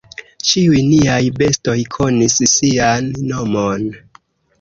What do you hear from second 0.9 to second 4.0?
niaj bestoj konis sian nomon.